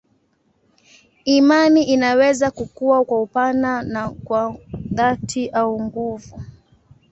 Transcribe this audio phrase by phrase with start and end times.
[1.25, 4.57] Imani inaweza kukua kwa upana na kwa
[4.91, 6.43] dhati au nguvu.